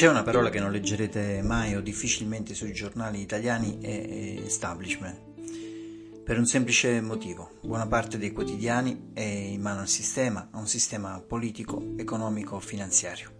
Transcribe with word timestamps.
C'è 0.00 0.08
una 0.08 0.22
parola 0.22 0.48
che 0.48 0.60
non 0.60 0.72
leggerete 0.72 1.42
mai 1.42 1.76
o 1.76 1.82
difficilmente 1.82 2.54
sui 2.54 2.72
giornali 2.72 3.20
italiani 3.20 3.80
è 3.82 4.40
establishment. 4.46 6.22
Per 6.24 6.38
un 6.38 6.46
semplice 6.46 7.02
motivo, 7.02 7.58
buona 7.60 7.86
parte 7.86 8.16
dei 8.16 8.32
quotidiani 8.32 9.10
è 9.12 9.20
in 9.20 9.60
mano 9.60 9.80
al 9.80 9.88
sistema, 9.88 10.48
a 10.52 10.58
un 10.58 10.66
sistema 10.66 11.20
politico, 11.20 11.92
economico, 11.98 12.60
finanziario. 12.60 13.30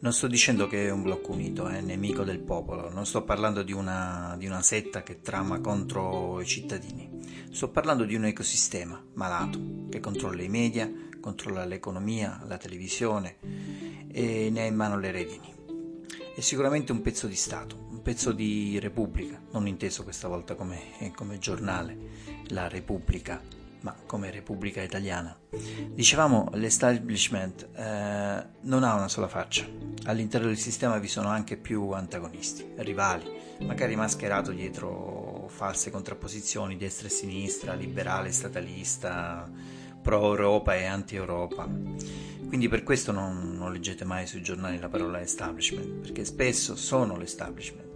Non 0.00 0.12
sto 0.12 0.26
dicendo 0.26 0.66
che 0.66 0.88
è 0.88 0.90
un 0.90 1.02
blocco 1.02 1.30
unito, 1.30 1.68
è 1.68 1.80
nemico 1.80 2.24
del 2.24 2.40
popolo, 2.40 2.90
non 2.90 3.06
sto 3.06 3.22
parlando 3.22 3.62
di 3.62 3.72
una, 3.72 4.34
di 4.36 4.46
una 4.46 4.62
setta 4.62 5.04
che 5.04 5.20
trama 5.20 5.60
contro 5.60 6.40
i 6.40 6.44
cittadini, 6.44 7.08
sto 7.52 7.68
parlando 7.70 8.02
di 8.02 8.16
un 8.16 8.24
ecosistema 8.24 9.00
malato 9.14 9.86
che 9.88 10.00
controlla 10.00 10.42
i 10.42 10.48
media, 10.48 10.90
controlla 11.20 11.64
l'economia, 11.64 12.42
la 12.48 12.58
televisione 12.58 13.91
e 14.12 14.50
ne 14.50 14.62
ha 14.62 14.66
in 14.66 14.74
mano 14.74 14.98
le 14.98 15.10
redini. 15.10 15.52
È 16.34 16.40
sicuramente 16.40 16.92
un 16.92 17.02
pezzo 17.02 17.26
di 17.26 17.34
Stato, 17.34 17.86
un 17.90 18.00
pezzo 18.02 18.32
di 18.32 18.78
Repubblica, 18.78 19.40
non 19.50 19.66
inteso 19.66 20.02
questa 20.02 20.28
volta 20.28 20.54
come, 20.54 21.12
come 21.14 21.38
giornale, 21.38 21.96
la 22.48 22.68
Repubblica, 22.68 23.40
ma 23.80 23.94
come 24.06 24.30
Repubblica 24.30 24.80
Italiana. 24.80 25.36
Dicevamo, 25.92 26.50
l'establishment 26.54 27.68
eh, 27.74 28.46
non 28.60 28.84
ha 28.84 28.94
una 28.94 29.08
sola 29.08 29.28
faccia. 29.28 29.66
All'interno 30.04 30.46
del 30.46 30.58
sistema 30.58 30.98
vi 30.98 31.08
sono 31.08 31.28
anche 31.28 31.56
più 31.56 31.90
antagonisti, 31.90 32.66
rivali, 32.76 33.30
magari 33.60 33.94
mascherato 33.94 34.52
dietro 34.52 35.48
false 35.48 35.90
contrapposizioni 35.90 36.76
destra 36.76 37.08
e 37.08 37.10
sinistra, 37.10 37.74
liberale, 37.74 38.32
statalista, 38.32 39.50
pro-Europa 40.02 40.74
e 40.74 40.84
anti-Europa. 40.84 41.68
Quindi 42.46 42.68
per 42.68 42.82
questo 42.82 43.12
non, 43.12 43.54
non, 43.56 43.72
leggete 43.72 44.04
mai 44.04 44.26
sui 44.26 44.42
giornali 44.42 44.78
la 44.78 44.88
parola 44.88 45.22
establishment, 45.22 46.00
perché 46.00 46.24
spesso 46.24 46.76
sono 46.76 47.16
l'establishment 47.16 47.88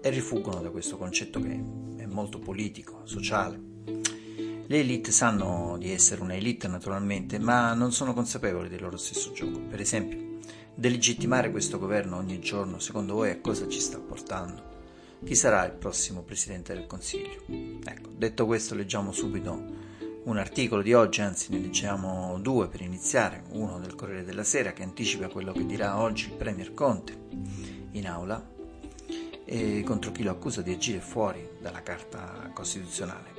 e 0.00 0.10
rifuggono 0.10 0.60
da 0.60 0.70
questo 0.70 0.96
concetto 0.96 1.40
che 1.40 1.64
è 1.96 2.06
molto 2.06 2.38
politico, 2.38 3.00
sociale. 3.04 3.72
Le 4.66 4.78
elite 4.78 5.10
sanno 5.10 5.76
di 5.78 5.90
essere 5.90 6.22
una 6.22 6.34
elite 6.34 6.68
naturalmente, 6.68 7.38
ma 7.38 7.74
non 7.74 7.92
sono 7.92 8.14
consapevoli 8.14 8.68
del 8.68 8.82
loro 8.82 8.96
stesso 8.96 9.32
gioco. 9.32 9.58
Per 9.58 9.80
esempio, 9.80 10.38
delegittimare 10.74 11.50
questo 11.50 11.78
governo 11.78 12.16
ogni 12.16 12.38
giorno, 12.40 12.78
secondo 12.78 13.14
voi 13.14 13.30
a 13.30 13.40
cosa 13.40 13.66
ci 13.68 13.80
sta 13.80 13.98
portando? 13.98 14.72
Chi 15.24 15.34
sarà 15.34 15.64
il 15.64 15.72
prossimo 15.72 16.22
Presidente 16.22 16.74
del 16.74 16.86
Consiglio? 16.86 17.42
Ecco, 17.48 18.10
detto 18.16 18.46
questo 18.46 18.74
leggiamo 18.74 19.10
subito 19.10 19.83
un 20.24 20.38
articolo 20.38 20.80
di 20.80 20.94
oggi, 20.94 21.20
anzi 21.20 21.52
ne 21.52 21.58
leggiamo 21.58 22.38
due 22.40 22.68
per 22.68 22.80
iniziare, 22.80 23.42
uno 23.50 23.78
del 23.78 23.94
Corriere 23.94 24.24
della 24.24 24.42
Sera 24.42 24.72
che 24.72 24.82
anticipa 24.82 25.28
quello 25.28 25.52
che 25.52 25.66
dirà 25.66 26.00
oggi 26.00 26.28
il 26.28 26.34
Premier 26.34 26.72
Conte 26.72 27.16
in 27.90 28.06
aula 28.06 28.52
contro 29.84 30.12
chi 30.12 30.22
lo 30.22 30.30
accusa 30.30 30.62
di 30.62 30.72
agire 30.72 31.00
fuori 31.00 31.46
dalla 31.60 31.82
Carta 31.82 32.50
Costituzionale. 32.54 33.32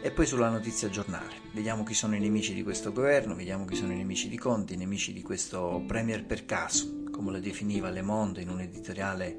E 0.00 0.12
poi 0.12 0.24
sulla 0.24 0.48
notizia 0.48 0.88
giornale, 0.88 1.34
vediamo 1.52 1.82
chi 1.82 1.94
sono 1.94 2.14
i 2.14 2.20
nemici 2.20 2.54
di 2.54 2.62
questo 2.62 2.92
governo, 2.92 3.34
vediamo 3.34 3.64
chi 3.64 3.74
sono 3.74 3.92
i 3.92 3.96
nemici 3.96 4.28
di 4.28 4.38
Conte, 4.38 4.74
i 4.74 4.76
nemici 4.76 5.12
di 5.12 5.22
questo 5.22 5.82
Premier 5.86 6.24
per 6.24 6.46
caso, 6.46 7.02
come 7.10 7.32
lo 7.32 7.40
definiva 7.40 7.90
Le 7.90 8.02
Monde 8.02 8.40
in 8.40 8.50
un 8.50 8.60
editoriale 8.60 9.38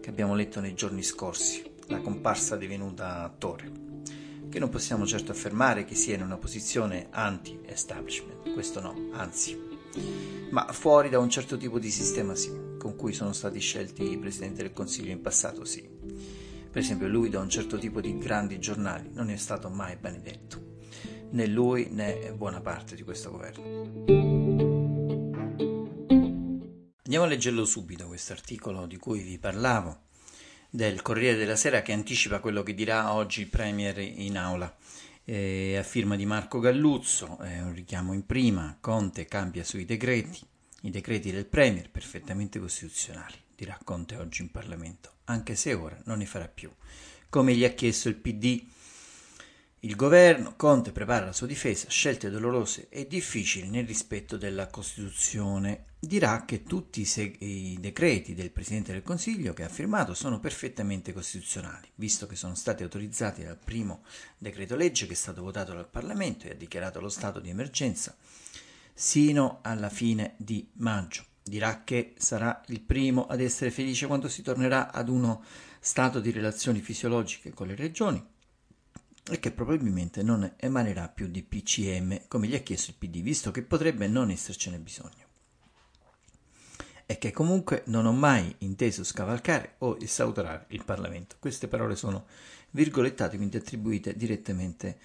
che 0.00 0.10
abbiamo 0.10 0.34
letto 0.34 0.60
nei 0.60 0.74
giorni 0.74 1.04
scorsi, 1.04 1.62
la 1.86 2.00
comparsa 2.00 2.56
divenuta 2.56 3.22
attore 3.22 3.91
che 4.52 4.58
non 4.58 4.68
possiamo 4.68 5.06
certo 5.06 5.32
affermare 5.32 5.86
che 5.86 5.94
sia 5.94 6.14
in 6.14 6.20
una 6.20 6.36
posizione 6.36 7.06
anti-establishment, 7.08 8.52
questo 8.52 8.82
no, 8.82 9.08
anzi, 9.12 9.58
ma 10.50 10.70
fuori 10.72 11.08
da 11.08 11.18
un 11.18 11.30
certo 11.30 11.56
tipo 11.56 11.78
di 11.78 11.90
sistema 11.90 12.34
sì, 12.34 12.52
con 12.76 12.94
cui 12.94 13.14
sono 13.14 13.32
stati 13.32 13.58
scelti 13.60 14.10
i 14.10 14.18
presidenti 14.18 14.60
del 14.60 14.74
Consiglio 14.74 15.10
in 15.10 15.22
passato 15.22 15.64
sì. 15.64 15.88
Per 16.70 16.82
esempio 16.82 17.08
lui 17.08 17.30
da 17.30 17.40
un 17.40 17.48
certo 17.48 17.78
tipo 17.78 18.02
di 18.02 18.18
grandi 18.18 18.58
giornali 18.58 19.08
non 19.14 19.30
è 19.30 19.36
stato 19.36 19.70
mai 19.70 19.96
benedetto, 19.96 20.76
né 21.30 21.46
lui 21.46 21.88
né 21.90 22.34
buona 22.36 22.60
parte 22.60 22.94
di 22.94 23.04
questo 23.04 23.30
governo. 23.30 23.62
Andiamo 27.04 27.24
a 27.24 27.28
leggerlo 27.28 27.64
subito 27.64 28.06
questo 28.06 28.34
articolo 28.34 28.84
di 28.84 28.98
cui 28.98 29.22
vi 29.22 29.38
parlavo 29.38 30.10
del 30.74 31.02
Corriere 31.02 31.36
della 31.36 31.54
Sera 31.54 31.82
che 31.82 31.92
anticipa 31.92 32.40
quello 32.40 32.62
che 32.62 32.72
dirà 32.72 33.12
oggi 33.12 33.42
il 33.42 33.48
Premier 33.48 33.98
in 33.98 34.38
aula. 34.38 34.74
Eh, 35.22 35.76
a 35.76 35.82
firma 35.82 36.16
di 36.16 36.24
Marco 36.24 36.60
Galluzzo, 36.60 37.36
è 37.40 37.60
un 37.60 37.74
richiamo 37.74 38.14
in 38.14 38.24
prima, 38.24 38.78
Conte 38.80 39.26
cambia 39.26 39.64
sui 39.64 39.84
decreti, 39.84 40.40
i 40.82 40.90
decreti 40.90 41.30
del 41.30 41.44
Premier 41.44 41.90
perfettamente 41.90 42.58
costituzionali, 42.58 43.34
dirà 43.54 43.78
Conte 43.84 44.16
oggi 44.16 44.40
in 44.40 44.50
Parlamento, 44.50 45.16
anche 45.24 45.56
se 45.56 45.74
ora 45.74 46.00
non 46.06 46.18
ne 46.18 46.26
farà 46.26 46.48
più. 46.48 46.70
Come 47.28 47.54
gli 47.54 47.66
ha 47.66 47.74
chiesto 47.74 48.08
il 48.08 48.14
PD 48.16 48.64
il 49.84 49.96
governo 49.96 50.54
Conte 50.54 50.92
prepara 50.92 51.26
la 51.26 51.32
sua 51.32 51.48
difesa, 51.48 51.88
scelte 51.88 52.30
dolorose 52.30 52.86
e 52.88 53.08
difficili 53.08 53.68
nel 53.68 53.84
rispetto 53.84 54.36
della 54.36 54.68
Costituzione. 54.68 55.86
Dirà 55.98 56.44
che 56.44 56.62
tutti 56.62 57.00
i, 57.00 57.04
seg- 57.04 57.42
i, 57.42 57.76
decreti 57.80 58.32
del 58.34 58.52
Presidente 58.52 58.92
del 58.92 59.02
Consiglio 59.02 59.52
che 59.52 59.64
ha 59.64 59.68
firmato 59.68 60.14
sono 60.14 60.38
perfettamente 60.38 61.12
costituzionali, 61.12 61.88
visto 61.96 62.28
che 62.28 62.36
sono 62.36 62.54
stati 62.54 62.84
autorizzati 62.84 63.42
dal 63.42 63.58
primo 63.58 64.04
decreto 64.38 64.76
legge 64.76 65.06
che 65.06 65.14
è 65.14 65.16
stato 65.16 65.42
votato 65.42 65.72
dal 65.72 65.88
Parlamento 65.88 66.46
e 66.46 66.50
ha 66.50 66.54
dichiarato 66.54 67.00
lo 67.00 67.08
stato 67.08 67.40
di 67.40 67.50
emergenza 67.50 68.16
sino 68.94 69.58
alla 69.62 69.90
fine 69.90 70.34
di 70.36 70.68
maggio. 70.74 71.24
Dirà 71.42 71.82
che 71.82 72.14
sarà 72.18 72.62
il 72.68 72.80
primo 72.82 73.26
ad 73.26 73.40
essere 73.40 73.72
felice 73.72 74.06
quando 74.06 74.28
si 74.28 74.42
tornerà 74.42 74.92
ad 74.92 75.08
uno 75.08 75.42
stato 75.80 76.20
di 76.20 76.30
relazioni 76.30 76.80
fisiologiche 76.80 77.52
con 77.52 77.66
le 77.66 77.74
regioni 77.74 78.30
e 79.30 79.38
che 79.38 79.52
probabilmente 79.52 80.22
non 80.22 80.52
emanerà 80.56 81.08
più 81.08 81.28
di 81.28 81.42
PCM 81.42 82.22
come 82.28 82.48
gli 82.48 82.54
ha 82.54 82.60
chiesto 82.60 82.90
il 82.90 82.96
PD, 82.98 83.22
visto 83.22 83.50
che 83.50 83.62
potrebbe 83.62 84.08
non 84.08 84.30
essercene 84.30 84.78
bisogno. 84.78 85.30
E 87.06 87.18
che 87.18 87.30
comunque 87.30 87.82
non 87.86 88.06
ho 88.06 88.12
mai 88.12 88.54
inteso 88.58 89.04
scavalcare 89.04 89.74
o 89.78 89.96
esautorare 90.00 90.66
il 90.68 90.84
Parlamento. 90.84 91.36
Queste 91.38 91.68
parole 91.68 91.94
sono 91.94 92.26
virgolettate, 92.70 93.36
quindi 93.36 93.58
attribuite 93.58 94.16
direttamente 94.16 94.98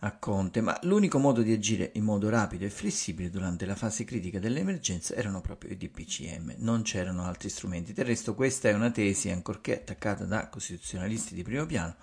a 0.00 0.16
Conte, 0.16 0.60
ma 0.60 0.78
l'unico 0.82 1.18
modo 1.18 1.42
di 1.42 1.52
agire 1.52 1.90
in 1.94 2.04
modo 2.04 2.28
rapido 2.28 2.64
e 2.64 2.70
flessibile 2.70 3.30
durante 3.30 3.66
la 3.66 3.74
fase 3.74 4.04
critica 4.04 4.38
dell'emergenza 4.38 5.14
erano 5.14 5.40
proprio 5.40 5.72
i 5.72 5.76
DPCM, 5.76 6.54
non 6.58 6.82
c'erano 6.82 7.24
altri 7.24 7.48
strumenti. 7.48 7.92
Del 7.92 8.04
resto 8.04 8.34
questa 8.34 8.68
è 8.68 8.74
una 8.74 8.92
tesi, 8.92 9.28
ancorché 9.30 9.80
attaccata 9.80 10.24
da 10.24 10.48
costituzionalisti 10.48 11.34
di 11.34 11.42
primo 11.42 11.66
piano, 11.66 11.96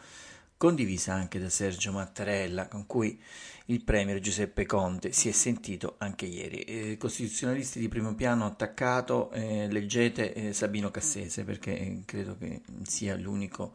condivisa 0.57 1.13
anche 1.13 1.39
da 1.39 1.49
Sergio 1.49 1.91
Mattarella, 1.91 2.67
con 2.67 2.85
cui 2.85 3.19
il 3.65 3.83
premier 3.83 4.19
Giuseppe 4.19 4.65
Conte 4.65 5.11
si 5.11 5.29
è 5.29 5.31
sentito 5.31 5.95
anche 5.97 6.25
ieri. 6.25 6.61
Eh, 6.61 6.97
costituzionalisti 6.97 7.79
di 7.79 7.87
primo 7.87 8.13
piano 8.13 8.45
attaccato, 8.45 9.31
eh, 9.31 9.67
leggete 9.69 10.33
eh, 10.33 10.53
Sabino 10.53 10.91
Cassese 10.91 11.43
perché 11.43 12.01
credo 12.05 12.37
che 12.37 12.61
sia 12.83 13.15
l'unico 13.15 13.73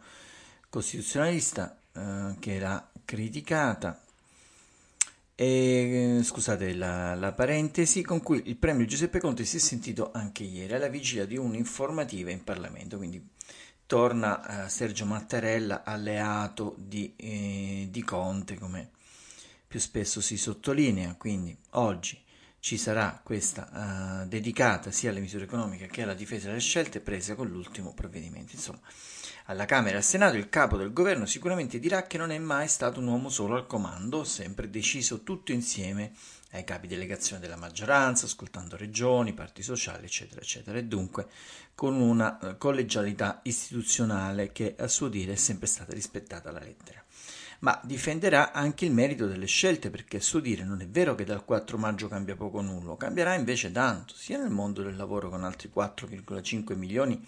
costituzionalista 0.69 1.77
eh, 1.93 2.37
che 2.39 2.59
l'ha 2.59 2.89
criticata. 3.05 4.01
E, 5.35 6.21
scusate 6.23 6.75
la, 6.75 7.15
la, 7.15 7.33
parentesi, 7.33 8.03
con 8.03 8.23
cui 8.23 8.43
il 8.45 8.57
premier 8.57 8.87
Giuseppe 8.87 9.21
Conte 9.21 9.47
si 9.47 9.57
è 9.57 9.61
sentito 9.61 10.11
anche 10.13 10.43
ieri 10.43 10.75
alla 10.75 10.89
vigilia 10.89 11.25
di 11.25 11.39
un'informativa 11.39 12.31
in 12.31 12.45
Parlamento, 12.45 12.99
quindi 12.99 13.27
torna 13.91 14.67
eh, 14.67 14.69
Sergio 14.69 15.05
Mattarella 15.05 15.83
alleato 15.83 16.77
di, 16.79 17.13
eh, 17.17 17.89
di, 17.91 18.05
Conte, 18.05 18.57
come 18.57 18.91
più 19.67 19.81
spesso 19.81 20.21
si 20.21 20.37
sottolinea. 20.37 21.17
Quindi 21.17 21.59
oggi 21.71 22.17
ci 22.61 22.77
sarà 22.77 23.21
questa 23.21 24.23
uh, 24.23 24.29
dedicata 24.29 24.93
sia 24.93 25.11
alle 25.11 25.19
misure 25.19 25.43
economiche 25.43 25.89
che 25.89 26.03
alla 26.03 26.15
difesa 26.15 26.47
delle 26.47 26.61
scelte 26.61 27.01
prese 27.01 27.35
con 27.35 27.49
l'ultimo 27.49 27.93
provvedimento. 27.93 28.53
Insomma, 28.55 28.79
alla 29.47 29.65
Camera 29.65 29.95
e 29.95 29.97
al 29.97 30.05
Senato 30.05 30.37
il 30.37 30.49
capo 30.49 30.77
del 30.77 30.93
governo 30.93 31.27
sicuramente 31.27 31.81
dirà 31.81 32.07
che 32.07 32.17
non 32.17 32.31
è 32.31 32.39
mai 32.39 32.69
stato 32.69 33.01
un 33.01 33.09
uomo 33.09 33.29
solo 33.29 33.57
al 33.57 33.67
comando, 33.67 34.23
sempre 34.23 34.71
deciso 34.71 35.25
tutto 35.25 35.51
insieme 35.51 36.13
ai 36.53 36.65
capi 36.65 36.89
delegazione 36.89 37.41
della 37.41 37.57
maggioranza, 37.57 38.27
ascoltando 38.27 38.77
regioni, 38.77 39.33
parti 39.33 39.63
sociali, 39.63 40.07
eccetera, 40.07 40.41
eccetera, 40.41 40.79
e 40.79 40.85
dunque 40.85 41.29
con 41.75 41.95
una 41.95 42.39
eh, 42.39 42.59
collegialità 42.59 43.41
istituzionale 43.45 44.51
che 44.53 44.75
a 44.79 44.89
suo 44.89 45.09
dire 45.09 45.33
è 45.33 45.37
sempre 45.37 45.67
stata 45.67 45.93
rispettata 45.93 46.49
alla 46.49 46.61
lettera. 46.61 47.03
Ma 47.61 47.79
difenderà 47.85 48.53
anche 48.53 48.87
il 48.87 48.93
merito 48.93 49.27
delle 49.27 49.47
scelte 49.47 49.91
perché 49.91 50.17
a 50.17 50.23
suo 50.23 50.41
dire 50.41 50.65
non 50.65 50.81
è 50.81 50.89
vero 50.89 51.15
che 51.15 51.25
dal 51.25 51.45
4 51.45 51.77
maggio 51.77 52.09
cambia 52.09 52.35
poco 52.35 52.59
o 52.59 52.63
nulla, 52.63 52.97
cambierà 52.97 53.35
invece 53.35 53.71
tanto, 53.71 54.15
sia 54.15 54.39
nel 54.39 54.51
mondo 54.51 54.83
del 54.83 54.97
lavoro 54.97 55.29
con 55.29 55.45
altri 55.45 55.71
4,5 55.73 56.75
milioni 56.75 57.23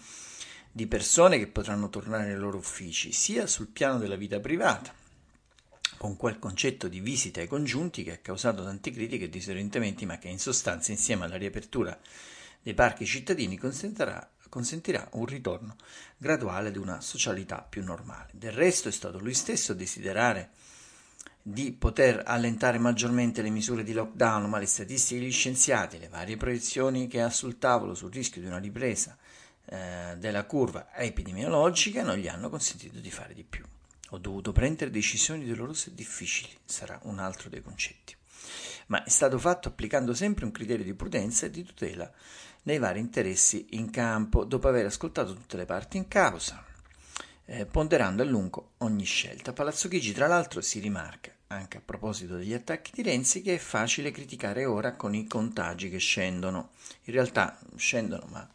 di 0.71 0.87
persone 0.87 1.37
che 1.37 1.47
potranno 1.47 1.89
tornare 1.89 2.25
nei 2.25 2.35
loro 2.35 2.57
uffici, 2.57 3.11
sia 3.11 3.45
sul 3.45 3.67
piano 3.67 3.99
della 3.99 4.15
vita 4.15 4.39
privata 4.39 5.01
con 6.03 6.17
quel 6.17 6.37
concetto 6.37 6.89
di 6.89 6.99
visita 6.99 7.39
ai 7.39 7.47
congiunti 7.47 8.03
che 8.03 8.11
ha 8.11 8.17
causato 8.17 8.61
tante 8.61 8.91
critiche 8.91 9.23
e 9.23 9.29
disorientamenti, 9.29 10.05
ma 10.05 10.17
che 10.17 10.27
in 10.27 10.37
sostanza, 10.37 10.91
insieme 10.91 11.23
alla 11.23 11.37
riapertura 11.37 11.97
dei 12.61 12.73
parchi 12.73 13.05
cittadini, 13.05 13.57
consentirà, 13.57 14.29
consentirà 14.49 15.07
un 15.13 15.25
ritorno 15.25 15.77
graduale 16.17 16.67
ad 16.67 16.75
una 16.75 16.99
socialità 16.99 17.61
più 17.61 17.85
normale. 17.85 18.31
Del 18.33 18.51
resto 18.51 18.89
è 18.89 18.91
stato 18.91 19.17
lui 19.17 19.33
stesso 19.33 19.71
a 19.71 19.75
desiderare 19.75 20.49
di 21.41 21.71
poter 21.71 22.23
allentare 22.25 22.79
maggiormente 22.79 23.41
le 23.41 23.49
misure 23.49 23.85
di 23.85 23.93
lockdown, 23.93 24.49
ma 24.49 24.57
le 24.57 24.65
statistiche 24.65 25.21
degli 25.21 25.31
scienziati, 25.31 25.99
le 25.99 26.09
varie 26.09 26.35
proiezioni 26.35 27.07
che 27.07 27.21
ha 27.21 27.29
sul 27.29 27.57
tavolo 27.57 27.95
sul 27.95 28.11
rischio 28.11 28.41
di 28.41 28.47
una 28.47 28.59
ripresa 28.59 29.17
eh, 29.67 30.15
della 30.17 30.43
curva 30.43 30.93
epidemiologica 30.93 32.03
non 32.03 32.17
gli 32.17 32.27
hanno 32.27 32.49
consentito 32.49 32.99
di 32.99 33.09
fare 33.09 33.33
di 33.33 33.45
più. 33.45 33.63
Ho 34.13 34.19
dovuto 34.19 34.51
prendere 34.51 34.91
decisioni 34.91 35.43
dolorose 35.43 35.89
e 35.89 35.95
difficili, 35.95 36.55
sarà 36.65 36.99
un 37.05 37.17
altro 37.17 37.49
dei 37.49 37.63
concetti. 37.63 38.15
Ma 38.87 39.03
è 39.03 39.09
stato 39.09 39.39
fatto 39.39 39.69
applicando 39.69 40.13
sempre 40.13 40.45
un 40.45 40.51
criterio 40.51 40.85
di 40.85 40.93
prudenza 40.93 41.47
e 41.47 41.49
di 41.49 41.63
tutela 41.63 42.11
nei 42.63 42.77
vari 42.77 42.99
interessi 42.99 43.69
in 43.71 43.89
campo, 43.89 44.43
dopo 44.43 44.67
aver 44.67 44.85
ascoltato 44.85 45.33
tutte 45.33 45.57
le 45.57 45.65
parti 45.65 45.97
in 45.97 46.07
causa, 46.07 46.63
eh, 47.45 47.65
ponderando 47.65 48.21
a 48.21 48.25
lungo 48.25 48.73
ogni 48.79 49.03
scelta. 49.03 49.51
Palazzo 49.51 49.87
Chigi, 49.87 50.13
tra 50.13 50.27
l'altro, 50.27 50.61
si 50.61 50.77
rimarca, 50.77 51.31
anche 51.47 51.77
a 51.77 51.81
proposito 51.83 52.37
degli 52.37 52.53
attacchi 52.53 52.91
di 52.93 53.01
Renzi, 53.01 53.41
che 53.41 53.55
è 53.55 53.57
facile 53.57 54.11
criticare 54.11 54.65
ora 54.65 54.95
con 54.95 55.15
i 55.15 55.25
contagi 55.25 55.89
che 55.89 55.97
scendono. 55.97 56.69
In 57.05 57.13
realtà 57.13 57.57
scendono, 57.77 58.27
ma 58.29 58.47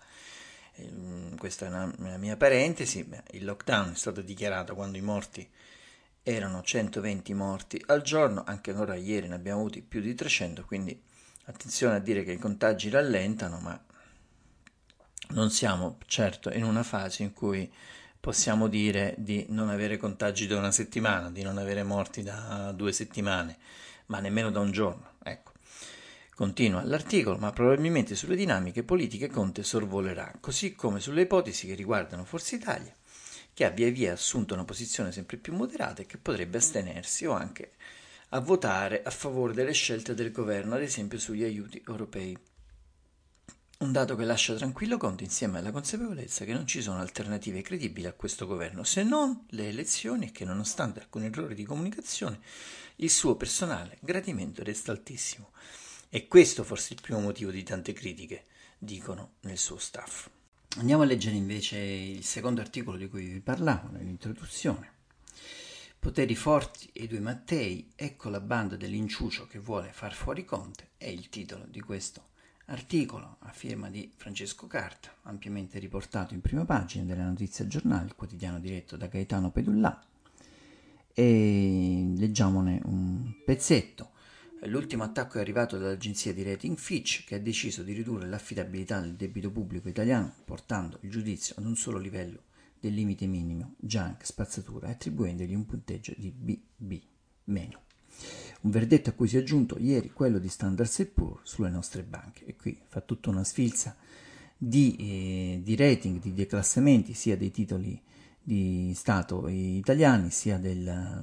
questa 1.38 1.66
è 1.66 1.68
una, 1.68 1.92
una 1.98 2.16
mia 2.16 2.36
parentesi, 2.36 3.08
il 3.32 3.44
lockdown 3.44 3.92
è 3.92 3.96
stato 3.96 4.20
dichiarato 4.20 4.74
quando 4.74 4.98
i 4.98 5.02
morti 5.02 5.48
erano 6.22 6.62
120 6.62 7.32
morti 7.34 7.82
al 7.86 8.02
giorno, 8.02 8.44
anche 8.46 8.72
ora 8.72 8.94
ieri 8.94 9.28
ne 9.28 9.34
abbiamo 9.34 9.60
avuti 9.60 9.80
più 9.80 10.00
di 10.00 10.14
300, 10.14 10.64
quindi 10.64 11.00
attenzione 11.44 11.96
a 11.96 12.00
dire 12.00 12.22
che 12.22 12.32
i 12.32 12.38
contagi 12.38 12.90
rallentano, 12.90 13.58
ma 13.60 13.82
non 15.30 15.50
siamo 15.50 15.98
certo 16.06 16.50
in 16.50 16.64
una 16.64 16.82
fase 16.82 17.22
in 17.22 17.32
cui 17.32 17.70
possiamo 18.20 18.68
dire 18.68 19.14
di 19.18 19.46
non 19.48 19.70
avere 19.70 19.96
contagi 19.96 20.46
da 20.46 20.58
una 20.58 20.70
settimana, 20.70 21.30
di 21.30 21.42
non 21.42 21.56
avere 21.56 21.82
morti 21.82 22.22
da 22.22 22.72
due 22.72 22.92
settimane, 22.92 23.56
ma 24.06 24.20
nemmeno 24.20 24.50
da 24.50 24.60
un 24.60 24.70
giorno. 24.70 25.12
Continua 26.38 26.84
l'articolo, 26.84 27.36
ma 27.36 27.50
probabilmente 27.50 28.14
sulle 28.14 28.36
dinamiche 28.36 28.84
politiche 28.84 29.26
Conte 29.26 29.64
sorvolerà, 29.64 30.32
così 30.38 30.76
come 30.76 31.00
sulle 31.00 31.22
ipotesi 31.22 31.66
che 31.66 31.74
riguardano 31.74 32.24
Forza 32.24 32.54
Italia, 32.54 32.94
che 33.52 33.64
ha 33.64 33.70
via 33.70 33.90
via 33.90 34.12
assunto 34.12 34.54
una 34.54 34.64
posizione 34.64 35.10
sempre 35.10 35.36
più 35.36 35.52
moderata 35.52 36.00
e 36.00 36.06
che 36.06 36.16
potrebbe 36.16 36.58
astenersi 36.58 37.26
o 37.26 37.32
anche 37.32 37.72
a 38.28 38.38
votare 38.38 39.02
a 39.02 39.10
favore 39.10 39.52
delle 39.52 39.72
scelte 39.72 40.14
del 40.14 40.30
governo, 40.30 40.76
ad 40.76 40.82
esempio 40.82 41.18
sugli 41.18 41.42
aiuti 41.42 41.82
europei. 41.84 42.38
Un 43.78 43.90
dato 43.90 44.14
che 44.14 44.24
lascia 44.24 44.54
tranquillo 44.54 44.96
Conte 44.96 45.24
insieme 45.24 45.58
alla 45.58 45.72
consapevolezza 45.72 46.44
che 46.44 46.52
non 46.52 46.68
ci 46.68 46.80
sono 46.80 47.00
alternative 47.00 47.62
credibili 47.62 48.06
a 48.06 48.12
questo 48.12 48.46
governo, 48.46 48.84
se 48.84 49.02
non 49.02 49.44
le 49.48 49.66
elezioni 49.66 50.26
e 50.26 50.30
che 50.30 50.44
nonostante 50.44 51.00
alcuni 51.00 51.26
errori 51.26 51.56
di 51.56 51.64
comunicazione 51.64 52.38
il 52.98 53.10
suo 53.10 53.34
personale 53.34 53.98
gradimento 54.00 54.62
resta 54.62 54.92
altissimo. 54.92 55.50
E 56.10 56.26
questo 56.26 56.64
forse 56.64 56.90
è 56.90 56.92
il 56.94 57.02
primo 57.02 57.20
motivo 57.20 57.50
di 57.50 57.62
tante 57.62 57.92
critiche, 57.92 58.44
dicono 58.78 59.32
nel 59.40 59.58
suo 59.58 59.78
staff. 59.78 60.28
Andiamo 60.76 61.02
a 61.02 61.06
leggere 61.06 61.36
invece 61.36 61.78
il 61.78 62.24
secondo 62.24 62.60
articolo 62.60 62.96
di 62.96 63.08
cui 63.08 63.26
vi 63.26 63.40
parlavo 63.40 63.90
nell'introduzione. 63.90 64.92
Poteri 65.98 66.34
forti 66.34 66.88
e 66.92 67.06
due 67.06 67.20
Mattei, 67.20 67.90
ecco 67.94 68.28
la 68.28 68.40
banda 68.40 68.76
dell'inciucio 68.76 69.46
che 69.46 69.58
vuole 69.58 69.90
far 69.92 70.14
fuori 70.14 70.44
Conte, 70.44 70.90
è 70.96 71.08
il 71.08 71.28
titolo 71.28 71.66
di 71.68 71.80
questo 71.80 72.26
articolo 72.66 73.36
a 73.40 73.50
firma 73.50 73.88
di 73.90 74.10
Francesco 74.14 74.66
Carta, 74.66 75.12
ampiamente 75.22 75.78
riportato 75.78 76.34
in 76.34 76.40
prima 76.40 76.64
pagina 76.64 77.04
della 77.04 77.24
Notizia 77.24 77.66
Giornale, 77.66 78.06
il 78.06 78.14
quotidiano 78.14 78.60
diretto 78.60 78.96
da 78.96 79.06
Gaetano 79.06 79.50
Pedullà. 79.50 80.02
E 81.12 82.12
leggiamone 82.16 82.80
un 82.84 83.34
pezzetto. 83.44 84.10
L'ultimo 84.62 85.04
attacco 85.04 85.38
è 85.38 85.40
arrivato 85.40 85.78
dall'agenzia 85.78 86.34
di 86.34 86.42
rating 86.42 86.76
Fitch 86.76 87.24
che 87.24 87.36
ha 87.36 87.40
deciso 87.40 87.84
di 87.84 87.92
ridurre 87.92 88.26
l'affidabilità 88.26 88.98
del 89.00 89.14
debito 89.14 89.52
pubblico 89.52 89.88
italiano, 89.88 90.34
portando 90.44 90.98
il 91.02 91.10
giudizio 91.10 91.54
ad 91.58 91.64
un 91.64 91.76
solo 91.76 91.98
livello 91.98 92.42
del 92.80 92.92
limite 92.92 93.26
minimo, 93.26 93.74
junk, 93.78 94.26
spazzatura, 94.26 94.88
e 94.88 94.92
attribuendogli 94.92 95.54
un 95.54 95.64
punteggio 95.64 96.12
di 96.16 96.32
BB-. 96.32 97.78
Un 98.60 98.70
verdetto 98.70 99.10
a 99.10 99.12
cui 99.12 99.28
si 99.28 99.36
è 99.36 99.40
aggiunto 99.40 99.78
ieri 99.78 100.10
quello 100.10 100.40
di 100.40 100.48
Standard 100.48 101.06
Poor's 101.06 101.50
sulle 101.50 101.70
nostre 101.70 102.02
banche. 102.02 102.44
E 102.44 102.56
qui 102.56 102.76
fa 102.88 103.00
tutta 103.00 103.30
una 103.30 103.44
sfilza 103.44 103.96
di, 104.56 104.96
eh, 104.98 105.60
di 105.62 105.76
rating, 105.76 106.20
di 106.20 106.34
declassamenti, 106.34 107.14
sia 107.14 107.36
dei 107.36 107.52
titoli 107.52 108.00
di 108.48 108.94
Stato 108.94 109.46
italiani, 109.46 110.30
sia 110.30 110.56
del, 110.56 111.22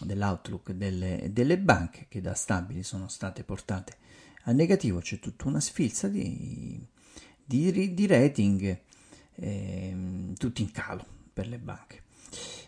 dell'outlook 0.00 0.72
delle, 0.72 1.28
delle 1.30 1.58
banche, 1.58 2.06
che 2.08 2.22
da 2.22 2.32
stabili 2.32 2.82
sono 2.82 3.06
state 3.08 3.44
portate 3.44 3.96
a 4.44 4.52
negativo. 4.52 5.00
C'è 5.00 5.18
tutta 5.18 5.46
una 5.46 5.60
sfilza 5.60 6.08
di, 6.08 6.82
di, 7.44 7.92
di 7.92 8.06
rating, 8.06 8.78
eh, 9.34 9.96
tutti 10.38 10.62
in 10.62 10.70
calo 10.70 11.04
per 11.34 11.48
le 11.48 11.58
banche. 11.58 12.02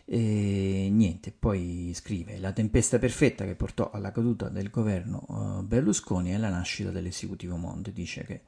E 0.04 0.88
niente, 0.92 1.32
poi 1.32 1.90
scrive 1.94 2.38
la 2.38 2.52
tempesta 2.52 2.98
perfetta 2.98 3.46
che 3.46 3.54
portò 3.54 3.90
alla 3.90 4.12
caduta 4.12 4.50
del 4.50 4.68
governo 4.68 5.24
uh, 5.26 5.62
Berlusconi 5.62 6.32
e 6.32 6.34
alla 6.34 6.50
nascita 6.50 6.90
dell'esecutivo 6.90 7.56
Monte. 7.56 7.94
Dice 7.94 8.24
che 8.24 8.42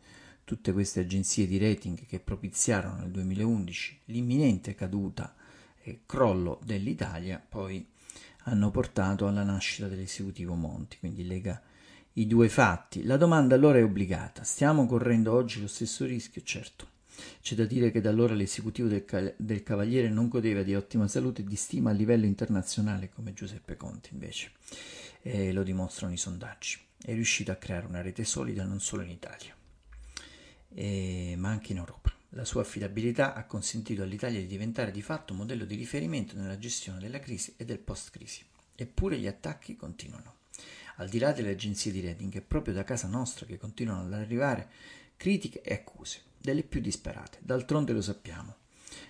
tutte 0.48 0.72
queste 0.72 1.00
agenzie 1.00 1.46
di 1.46 1.58
rating 1.58 2.06
che 2.06 2.20
propiziarono 2.20 3.00
nel 3.00 3.10
2011 3.10 4.00
l'imminente 4.06 4.74
caduta 4.74 5.34
e 5.82 6.04
crollo 6.06 6.58
dell'Italia 6.64 7.38
poi 7.46 7.86
hanno 8.44 8.70
portato 8.70 9.26
alla 9.26 9.42
nascita 9.42 9.88
dell'esecutivo 9.88 10.54
Monti, 10.54 10.96
quindi 11.00 11.26
lega 11.26 11.60
i 12.14 12.26
due 12.26 12.48
fatti. 12.48 13.04
La 13.04 13.18
domanda 13.18 13.56
allora 13.56 13.76
è 13.76 13.84
obbligata, 13.84 14.42
stiamo 14.42 14.86
correndo 14.86 15.34
oggi 15.34 15.60
lo 15.60 15.66
stesso 15.66 16.06
rischio? 16.06 16.40
Certo. 16.42 16.86
C'è 17.42 17.54
da 17.54 17.66
dire 17.66 17.90
che 17.90 18.00
da 18.00 18.08
allora 18.08 18.32
l'esecutivo 18.32 18.88
del, 18.88 19.34
del, 19.36 19.62
Cavaliere 19.62 20.08
non 20.08 20.28
godeva 20.28 20.62
di 20.62 20.74
ottima 20.74 21.08
salute 21.08 21.42
e 21.42 21.44
di 21.44 21.56
stima 21.56 21.90
a 21.90 21.92
livello 21.92 22.24
internazionale 22.24 23.10
come 23.10 23.34
Giuseppe 23.34 23.76
Conte 23.76 24.08
invece, 24.12 24.52
e 25.20 25.52
lo 25.52 25.62
dimostrano 25.62 26.14
i 26.14 26.16
sondaggi. 26.16 26.78
È 26.96 27.12
riuscito 27.12 27.52
a 27.52 27.56
creare 27.56 27.86
una 27.86 28.00
rete 28.00 28.24
solida 28.24 28.64
non 28.64 28.80
solo 28.80 29.02
in 29.02 29.10
Italia, 29.10 29.54
e, 30.74 31.34
ma 31.36 31.50
anche 31.50 31.72
in 31.72 31.78
Europa. 31.78 32.12
La 32.32 32.44
sua 32.44 32.60
affidabilità 32.60 33.34
ha 33.34 33.44
consentito 33.44 34.02
all'Italia 34.02 34.40
di 34.40 34.46
diventare 34.46 34.90
di 34.90 35.02
fatto 35.02 35.32
un 35.32 35.38
modello 35.38 35.64
di 35.64 35.76
riferimento 35.76 36.36
nella 36.36 36.58
gestione 36.58 36.98
della 36.98 37.20
crisi 37.20 37.54
e 37.56 37.64
del 37.64 37.78
post-crisi. 37.78 38.44
Eppure 38.74 39.18
gli 39.18 39.26
attacchi 39.26 39.76
continuano. 39.76 40.34
Al 40.96 41.08
di 41.08 41.18
là 41.18 41.32
delle 41.32 41.50
agenzie 41.50 41.90
di 41.90 42.00
rating, 42.00 42.34
è 42.34 42.40
proprio 42.40 42.74
da 42.74 42.84
casa 42.84 43.08
nostra 43.08 43.46
che 43.46 43.56
continuano 43.56 44.02
ad 44.02 44.12
arrivare 44.12 44.68
critiche 45.16 45.62
e 45.62 45.72
accuse 45.74 46.22
delle 46.36 46.62
più 46.62 46.80
disperate. 46.80 47.38
D'altronde 47.40 47.92
lo 47.92 48.02
sappiamo. 48.02 48.56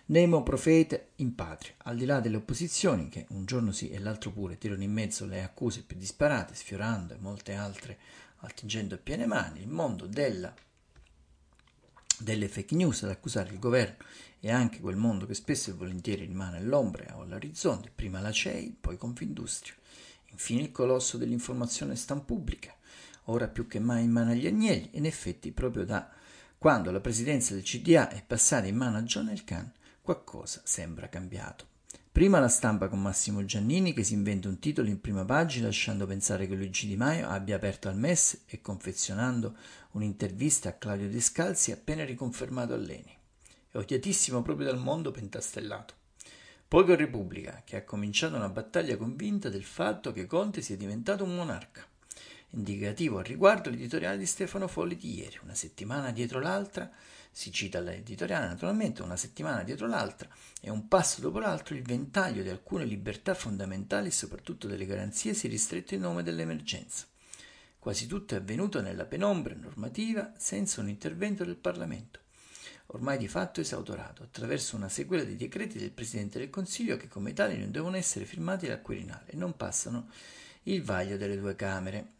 Nemo 0.06 0.42
profete 0.42 1.10
in 1.16 1.34
patria, 1.34 1.74
al 1.78 1.96
di 1.96 2.04
là 2.04 2.20
delle 2.20 2.36
opposizioni 2.36 3.08
che 3.08 3.26
un 3.30 3.44
giorno 3.44 3.72
sì 3.72 3.90
e 3.90 3.98
l'altro 3.98 4.30
pure 4.30 4.58
tirano 4.58 4.82
in 4.82 4.92
mezzo 4.92 5.26
le 5.26 5.42
accuse 5.42 5.82
più 5.82 5.96
disparate, 5.96 6.54
sfiorando 6.54 7.14
e 7.14 7.18
molte 7.18 7.54
altre 7.54 7.98
attingendo 8.38 8.94
a 8.94 8.98
piene 8.98 9.26
mani, 9.26 9.60
il 9.60 9.68
mondo 9.68 10.06
della, 10.06 10.54
delle 12.18 12.48
fake 12.48 12.74
news 12.74 13.02
ad 13.02 13.10
accusare 13.10 13.50
il 13.50 13.58
governo 13.58 13.96
e 14.40 14.50
anche 14.50 14.80
quel 14.80 14.96
mondo 14.96 15.26
che 15.26 15.34
spesso 15.34 15.70
e 15.70 15.74
volentieri 15.74 16.24
rimane 16.24 16.58
all'ombra 16.58 17.16
o 17.16 17.22
all'orizzonte, 17.22 17.90
prima 17.94 18.20
la 18.20 18.32
CEI, 18.32 18.76
poi 18.80 18.96
Confindustria, 18.96 19.74
infine 20.30 20.62
il 20.62 20.72
colosso 20.72 21.16
dell'informazione 21.16 21.96
stampubblica, 21.96 22.74
ora 23.24 23.48
più 23.48 23.66
che 23.66 23.78
mai 23.78 24.04
in 24.04 24.10
mano 24.10 24.30
agli 24.30 24.46
agnelli, 24.46 24.90
in 24.92 25.06
effetti 25.06 25.52
proprio 25.52 25.84
da 25.84 26.08
quando 26.56 26.90
la 26.90 27.00
presidenza 27.00 27.54
del 27.54 27.62
CDA 27.62 28.08
è 28.08 28.22
passata 28.24 28.66
in 28.66 28.76
mano 28.76 28.96
a 28.96 29.02
John 29.02 29.28
Elkan, 29.28 29.72
qualcosa 30.02 30.60
sembra 30.64 31.08
cambiato. 31.08 31.66
Prima 32.10 32.40
la 32.40 32.48
stampa 32.48 32.88
con 32.88 33.00
Massimo 33.00 33.44
Giannini 33.44 33.92
che 33.92 34.02
si 34.02 34.14
inventa 34.14 34.48
un 34.48 34.58
titolo 34.58 34.88
in 34.88 35.00
prima 35.00 35.24
pagina 35.24 35.66
lasciando 35.66 36.04
pensare 36.04 36.48
che 36.48 36.56
Luigi 36.56 36.88
Di 36.88 36.96
Maio 36.96 37.28
abbia 37.28 37.54
aperto 37.54 37.88
al 37.88 37.96
MES 37.96 38.42
e 38.46 38.60
confezionando 38.60 39.54
un'intervista 39.98 40.68
a 40.68 40.72
Claudio 40.74 41.08
Descalzi 41.08 41.72
appena 41.72 42.04
riconfermato 42.04 42.72
a 42.72 42.76
Leni. 42.76 43.16
È 43.68 43.76
odiatissimo 43.76 44.42
proprio 44.42 44.66
dal 44.66 44.78
mondo 44.78 45.10
pentastellato. 45.10 45.94
Poi 46.68 46.84
con 46.84 46.96
Repubblica, 46.96 47.62
che 47.64 47.76
ha 47.76 47.84
cominciato 47.84 48.36
una 48.36 48.48
battaglia 48.48 48.96
convinta 48.96 49.48
del 49.48 49.64
fatto 49.64 50.12
che 50.12 50.26
Conte 50.26 50.62
sia 50.62 50.76
diventato 50.76 51.24
un 51.24 51.34
monarca. 51.34 51.84
Indicativo 52.50 53.18
al 53.18 53.24
riguardo 53.24 53.70
l'editoriale 53.70 54.18
di 54.18 54.26
Stefano 54.26 54.68
Folli 54.68 54.96
di 54.96 55.18
ieri, 55.18 55.38
una 55.42 55.54
settimana 55.54 56.12
dietro 56.12 56.38
l'altra, 56.38 56.90
si 57.30 57.50
cita 57.50 57.80
l'editoriale 57.80 58.46
naturalmente, 58.46 59.02
una 59.02 59.16
settimana 59.16 59.64
dietro 59.64 59.86
l'altra 59.86 60.28
e 60.60 60.70
un 60.70 60.86
passo 60.88 61.20
dopo 61.20 61.40
l'altro 61.40 61.74
il 61.74 61.82
ventaglio 61.82 62.42
di 62.42 62.48
alcune 62.48 62.84
libertà 62.84 63.34
fondamentali 63.34 64.08
e 64.08 64.12
soprattutto 64.12 64.68
delle 64.68 64.86
garanzie 64.86 65.34
si 65.34 65.46
è 65.46 65.50
ristretto 65.50 65.94
in 65.94 66.00
nome 66.00 66.22
dell'emergenza. 66.22 67.06
Quasi 67.88 68.06
tutto 68.06 68.34
è 68.34 68.36
avvenuto 68.36 68.82
nella 68.82 69.06
penombra 69.06 69.54
normativa 69.54 70.34
senza 70.36 70.82
un 70.82 70.90
intervento 70.90 71.42
del 71.42 71.56
Parlamento. 71.56 72.20
ormai 72.88 73.16
di 73.16 73.28
fatto 73.28 73.62
esautorato, 73.62 74.22
attraverso 74.22 74.76
una 74.76 74.90
sequela 74.90 75.24
di 75.24 75.36
decreti 75.36 75.78
del 75.78 75.92
Presidente 75.92 76.38
del 76.38 76.50
Consiglio 76.50 76.98
che 76.98 77.08
come 77.08 77.32
tali 77.32 77.56
non 77.56 77.70
devono 77.70 77.96
essere 77.96 78.26
firmati 78.26 78.66
dal 78.66 78.82
Quirinale 78.82 79.30
e 79.30 79.36
non 79.36 79.56
passano 79.56 80.10
il 80.64 80.82
vaglio 80.82 81.16
delle 81.16 81.38
due 81.38 81.56
Camere. 81.56 82.12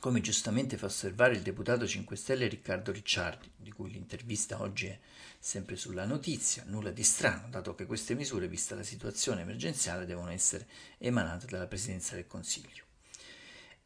Come 0.00 0.20
giustamente 0.20 0.76
fa 0.76 0.86
osservare 0.86 1.34
il 1.34 1.42
deputato 1.42 1.86
5 1.86 2.16
Stelle 2.16 2.48
Riccardo 2.48 2.90
Ricciardi, 2.90 3.48
di 3.54 3.70
cui 3.70 3.92
l'intervista 3.92 4.60
oggi 4.60 4.86
è 4.86 4.98
sempre 5.38 5.76
sulla 5.76 6.04
notizia, 6.04 6.64
nulla 6.66 6.90
di 6.90 7.04
strano, 7.04 7.46
dato 7.48 7.76
che 7.76 7.86
queste 7.86 8.16
misure, 8.16 8.48
vista 8.48 8.74
la 8.74 8.82
situazione 8.82 9.42
emergenziale, 9.42 10.04
devono 10.04 10.32
essere 10.32 10.66
emanate 10.98 11.46
dalla 11.46 11.68
Presidenza 11.68 12.16
del 12.16 12.26
Consiglio. 12.26 12.85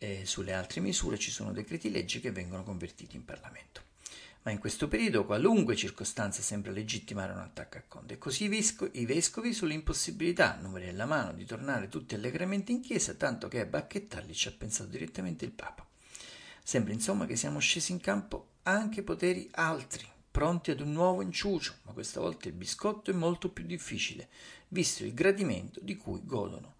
E 0.03 0.25
sulle 0.25 0.55
altre 0.55 0.81
misure 0.81 1.19
ci 1.19 1.31
sono 1.31 1.53
decreti 1.53 1.91
legge 1.91 2.21
che 2.21 2.33
vengono 2.33 2.65
convertiti 2.65 3.17
in 3.17 3.25
Parlamento. 3.27 3.83
Ma 4.43 4.51
in 4.51 4.59
questo 4.59 4.89
periodo 4.89 5.27
qualunque 5.27 5.77
circostanza 5.77 6.41
sembra 6.41 6.73
legittimare 6.73 7.33
un 7.33 7.41
attacco 7.41 7.77
a 7.77 7.83
Conte 7.87 8.17
così 8.17 8.45
i, 8.45 8.49
vesco- 8.49 8.89
i 8.93 9.05
vescovi 9.05 9.53
sull'impossibilità, 9.53 10.57
numeri 10.59 10.89
alla 10.89 11.05
mano, 11.05 11.35
di 11.35 11.45
tornare 11.45 11.91
tutti 11.91 12.15
allegramente 12.15 12.73
in 12.73 12.81
chiesa, 12.81 13.13
tanto 13.13 13.49
che 13.49 13.61
a 13.61 13.67
bacchettarli 13.67 14.33
ci 14.33 14.49
ha 14.49 14.55
pensato 14.57 14.89
direttamente 14.89 15.45
il 15.45 15.51
Papa. 15.51 15.87
Sembra 16.63 16.95
insomma 16.95 17.27
che 17.27 17.37
siamo 17.37 17.59
scesi 17.59 17.93
in 17.93 18.01
campo 18.01 18.53
anche 18.63 19.03
poteri 19.03 19.51
altri, 19.53 20.07
pronti 20.31 20.71
ad 20.71 20.81
un 20.81 20.93
nuovo 20.93 21.21
inciucio, 21.21 21.75
ma 21.83 21.93
questa 21.93 22.21
volta 22.21 22.49
il 22.49 22.55
biscotto 22.55 23.11
è 23.11 23.15
molto 23.15 23.51
più 23.51 23.67
difficile, 23.67 24.29
visto 24.69 25.05
il 25.05 25.13
gradimento 25.13 25.79
di 25.83 25.99
cui 25.99 26.21
godono 26.25 26.77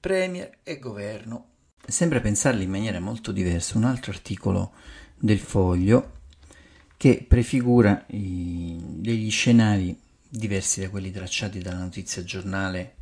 Premier 0.00 0.60
e 0.62 0.78
governo. 0.78 1.50
Sembra 1.86 2.20
pensarli 2.20 2.64
in 2.64 2.70
maniera 2.70 3.00
molto 3.00 3.32
diversa 3.32 3.76
un 3.76 3.84
altro 3.84 4.12
articolo 4.12 4.72
del 5.18 5.38
foglio 5.38 6.20
che 6.96 7.24
prefigura 7.26 8.04
i, 8.08 8.78
degli 8.80 9.30
scenari 9.30 9.98
diversi 10.28 10.80
da 10.80 10.88
quelli 10.88 11.10
tracciati 11.10 11.58
dalla 11.60 11.80
notizia 11.80 12.24
giornale 12.24 12.94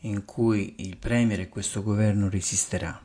in 0.00 0.24
cui 0.24 0.74
il 0.78 0.96
Premier 0.96 1.40
e 1.40 1.48
questo 1.48 1.82
governo 1.82 2.28
resisterà 2.28 3.00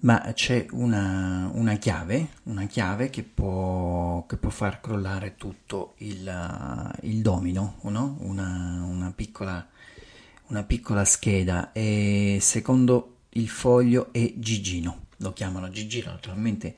ma 0.00 0.30
c'è 0.32 0.66
una, 0.70 1.50
una, 1.54 1.74
chiave, 1.74 2.28
una 2.44 2.66
chiave 2.66 3.10
che 3.10 3.24
può, 3.24 4.24
che 4.26 4.36
può, 4.36 4.50
far 4.50 4.80
crollare 4.80 5.34
tutto 5.34 5.94
il, 5.98 6.92
il 7.02 7.20
domino, 7.20 7.78
no? 7.82 8.16
una, 8.20 8.84
una, 8.86 9.12
piccola, 9.12 9.66
una, 10.48 10.62
piccola, 10.62 11.04
scheda 11.04 11.72
e 11.72 12.38
secondo 12.40 13.16
il 13.30 13.48
foglio 13.48 14.12
è 14.12 14.32
Gigino, 14.36 15.06
lo 15.18 15.32
chiamano 15.32 15.70
Gigino 15.70 16.10
naturalmente 16.10 16.76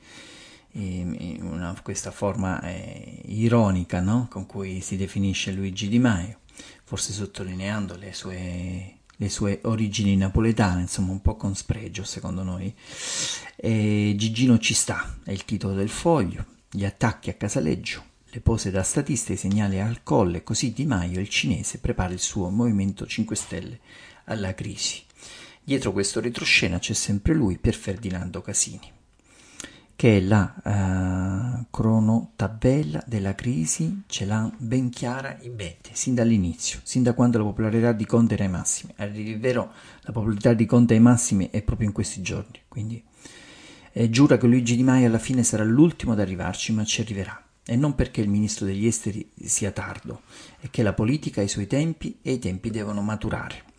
in 0.73 1.39
una, 1.41 1.77
questa 1.83 2.11
forma 2.11 2.61
eh, 2.61 3.21
ironica 3.25 3.99
no? 3.99 4.27
con 4.29 4.45
cui 4.45 4.79
si 4.81 4.95
definisce 4.95 5.51
Luigi 5.51 5.87
Di 5.89 5.99
Maio, 5.99 6.39
forse 6.83 7.13
sottolineando 7.13 7.97
le 7.97 8.13
sue 8.13 8.95
le 9.21 9.29
sue 9.29 9.59
origini 9.65 10.17
napoletane, 10.17 10.81
insomma 10.81 11.11
un 11.11 11.21
po' 11.21 11.35
con 11.35 11.55
spregio 11.55 12.03
secondo 12.03 12.41
noi. 12.41 12.73
E 13.55 14.15
Gigino 14.17 14.57
ci 14.57 14.73
sta, 14.73 15.15
è 15.23 15.31
il 15.31 15.45
titolo 15.45 15.75
del 15.75 15.89
foglio, 15.89 16.43
gli 16.71 16.85
attacchi 16.85 17.29
a 17.29 17.35
Casaleggio, 17.35 18.03
le 18.31 18.39
pose 18.39 18.71
da 18.71 18.81
statista 18.81 19.29
e 19.29 19.35
i 19.35 19.37
segnali 19.37 19.79
al 19.79 20.01
colle, 20.01 20.41
così 20.41 20.73
Di 20.73 20.87
Maio, 20.87 21.19
il 21.19 21.29
cinese, 21.29 21.77
prepara 21.77 22.11
il 22.13 22.19
suo 22.19 22.49
Movimento 22.49 23.05
5 23.05 23.35
Stelle 23.35 23.79
alla 24.25 24.55
crisi. 24.55 25.03
Dietro 25.71 25.93
questo 25.93 26.19
retroscena 26.19 26.79
c'è 26.79 26.91
sempre 26.91 27.33
lui, 27.33 27.57
Pier 27.57 27.75
Ferdinando 27.75 28.41
Casini 28.41 28.91
che 29.95 30.19
la 30.19 30.53
uh, 30.61 31.65
cronotabella 31.69 33.01
della 33.07 33.35
crisi 33.35 34.01
ce 34.07 34.25
l'ha 34.25 34.51
ben 34.57 34.89
chiara 34.89 35.37
in 35.43 35.53
mente, 35.53 35.91
sin 35.93 36.13
dall'inizio, 36.13 36.81
sin 36.83 37.03
da 37.03 37.13
quando 37.13 37.37
la 37.37 37.45
popolarità 37.45 37.93
di 37.93 38.05
Conte 38.05 38.33
era 38.33 38.43
ai 38.43 38.49
massimi. 38.49 38.91
A 38.97 39.05
dire 39.05 39.29
il 39.29 39.39
vero, 39.39 39.71
la 40.01 40.11
popolarità 40.11 40.53
di 40.53 40.65
Conte 40.65 40.95
ai 40.95 40.99
massimi 40.99 41.49
è 41.49 41.61
proprio 41.61 41.87
in 41.87 41.93
questi 41.93 42.21
giorni, 42.21 42.59
quindi 42.67 43.01
eh, 43.93 44.09
giura 44.09 44.37
che 44.37 44.47
Luigi 44.47 44.75
Di 44.75 44.83
Maio 44.83 45.07
alla 45.07 45.19
fine 45.19 45.41
sarà 45.41 45.63
l'ultimo 45.63 46.11
ad 46.11 46.19
arrivarci, 46.19 46.73
ma 46.73 46.83
ci 46.83 46.99
arriverà. 46.99 47.41
E 47.63 47.77
non 47.77 47.95
perché 47.95 48.19
il 48.19 48.27
ministro 48.27 48.65
degli 48.65 48.87
esteri 48.87 49.31
sia 49.41 49.71
tardo, 49.71 50.23
è 50.59 50.69
che 50.69 50.83
la 50.83 50.91
politica 50.91 51.39
ha 51.39 51.45
i 51.45 51.47
suoi 51.47 51.67
tempi 51.67 52.17
e 52.21 52.33
i 52.33 52.39
tempi 52.39 52.71
devono 52.71 53.01
maturare. 53.01 53.69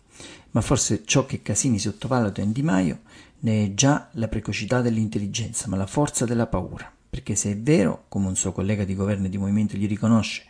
Ma 0.53 0.61
forse 0.61 1.03
ciò 1.03 1.25
che 1.25 1.41
Casini 1.41 1.79
sottovaluta 1.79 2.41
in 2.41 2.51
Di 2.51 2.61
Maio 2.61 3.01
né 3.39 3.65
è 3.65 3.73
già 3.73 4.09
la 4.13 4.27
precocità 4.27 4.81
dell'intelligenza, 4.81 5.67
ma 5.67 5.77
la 5.77 5.87
forza 5.87 6.25
della 6.25 6.47
paura. 6.47 6.91
Perché 7.09 7.35
se 7.35 7.51
è 7.51 7.57
vero, 7.57 8.05
come 8.07 8.27
un 8.27 8.35
suo 8.35 8.51
collega 8.51 8.83
di 8.83 8.95
governo 8.95 9.25
e 9.25 9.29
di 9.29 9.37
movimento 9.37 9.77
gli 9.77 9.87
riconosce, 9.87 10.45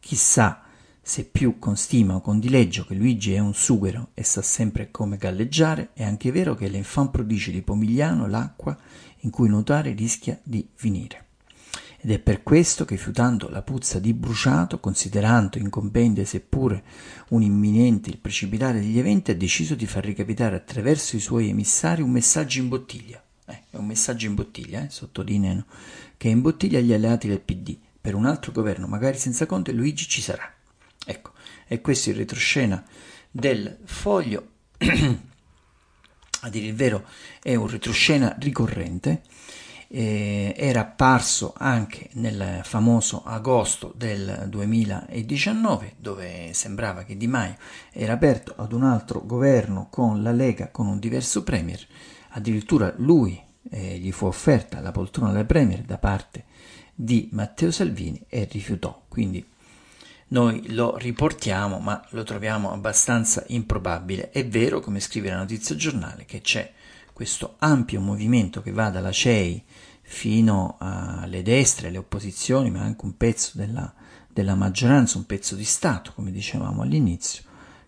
chissà 0.00 0.62
se 1.02 1.24
più 1.24 1.58
con 1.58 1.76
stima 1.76 2.14
o 2.14 2.20
con 2.22 2.40
dileggio 2.40 2.86
che 2.86 2.94
Luigi 2.94 3.34
è 3.34 3.38
un 3.38 3.52
sughero 3.52 4.08
e 4.14 4.24
sa 4.24 4.40
sempre 4.40 4.90
come 4.90 5.18
galleggiare, 5.18 5.90
è 5.92 6.02
anche 6.02 6.32
vero 6.32 6.54
che 6.54 6.68
l'enfant 6.68 7.10
prodigio 7.10 7.50
di 7.50 7.60
Pomigliano 7.60 8.26
l'acqua 8.26 8.74
in 9.20 9.30
cui 9.30 9.48
nuotare 9.48 9.92
rischia 9.92 10.38
di 10.42 10.66
finire. 10.74 11.23
Ed 12.04 12.10
è 12.10 12.18
per 12.18 12.42
questo 12.42 12.84
che, 12.84 12.98
fiutando 12.98 13.48
la 13.48 13.62
puzza 13.62 13.98
di 13.98 14.12
bruciato, 14.12 14.78
considerando 14.78 15.56
incombente 15.56 16.26
seppure 16.26 16.84
un 17.30 17.40
imminente 17.40 18.10
il 18.10 18.18
precipitare 18.18 18.78
degli 18.78 18.98
eventi, 18.98 19.30
ha 19.30 19.34
deciso 19.34 19.74
di 19.74 19.86
far 19.86 20.04
ricapitare 20.04 20.54
attraverso 20.54 21.16
i 21.16 21.20
suoi 21.20 21.48
emissari 21.48 22.02
un 22.02 22.10
messaggio 22.10 22.58
in 22.58 22.68
bottiglia. 22.68 23.24
Eh, 23.46 23.62
è 23.70 23.76
un 23.76 23.86
messaggio 23.86 24.26
in 24.26 24.34
bottiglia, 24.34 24.84
eh, 24.84 24.90
sottolineano, 24.90 25.64
che 26.18 26.28
in 26.28 26.42
bottiglia 26.42 26.78
agli 26.78 26.92
alleati 26.92 27.26
del 27.26 27.40
PD. 27.40 27.74
Per 27.98 28.14
un 28.14 28.26
altro 28.26 28.52
governo, 28.52 28.86
magari 28.86 29.16
senza 29.16 29.46
Conte, 29.46 29.72
Luigi 29.72 30.06
ci 30.06 30.20
sarà. 30.20 30.52
Ecco, 31.06 31.32
e 31.66 31.80
questo 31.80 32.10
è 32.10 32.12
il 32.12 32.18
retroscena 32.18 32.84
del 33.30 33.78
foglio. 33.82 34.48
A 36.40 36.50
dire 36.50 36.66
il 36.66 36.74
vero, 36.74 37.06
è 37.42 37.54
un 37.54 37.66
retroscena 37.66 38.36
ricorrente 38.38 39.22
eh, 39.96 40.52
era 40.56 40.80
apparso 40.80 41.54
anche 41.56 42.08
nel 42.14 42.62
famoso 42.64 43.22
agosto 43.24 43.94
del 43.96 44.46
2019 44.48 45.94
dove 45.98 46.50
sembrava 46.52 47.04
che 47.04 47.16
Di 47.16 47.28
Maio 47.28 47.54
era 47.92 48.14
aperto 48.14 48.54
ad 48.56 48.72
un 48.72 48.82
altro 48.82 49.24
governo 49.24 49.86
con 49.90 50.20
la 50.20 50.32
Lega 50.32 50.70
con 50.72 50.88
un 50.88 50.98
diverso 50.98 51.44
premier. 51.44 51.78
Addirittura 52.30 52.92
lui 52.96 53.40
eh, 53.70 53.96
gli 53.98 54.10
fu 54.10 54.26
offerta 54.26 54.80
la 54.80 54.90
poltrona 54.90 55.30
del 55.30 55.46
premier 55.46 55.82
da 55.82 55.98
parte 55.98 56.42
di 56.92 57.28
Matteo 57.30 57.70
Salvini 57.70 58.20
e 58.28 58.48
rifiutò. 58.50 59.00
Quindi 59.06 59.46
noi 60.28 60.74
lo 60.74 60.96
riportiamo 60.96 61.78
ma 61.78 62.04
lo 62.10 62.24
troviamo 62.24 62.72
abbastanza 62.72 63.44
improbabile. 63.46 64.30
È 64.30 64.44
vero 64.44 64.80
come 64.80 64.98
scrive 64.98 65.30
la 65.30 65.36
notizia 65.36 65.76
giornale 65.76 66.24
che 66.24 66.40
c'è 66.40 66.72
questo 67.12 67.54
ampio 67.60 68.00
movimento 68.00 68.60
che 68.60 68.72
va 68.72 68.90
dalla 68.90 69.12
CEI 69.12 69.64
fino 70.06 70.76
alle 70.78 71.42
destre, 71.42 71.88
alle 71.88 71.98
opposizioni, 71.98 72.70
ma 72.70 72.82
anche 72.82 73.04
un 73.04 73.16
pezzo 73.16 73.52
della, 73.54 73.92
della 74.32 74.54
maggioranza, 74.54 75.18
un 75.18 75.26
pezzo 75.26 75.56
di 75.56 75.64
Stato, 75.64 76.12
come 76.14 76.30
dicevamo 76.30 76.82
all'inizio, 76.82 77.42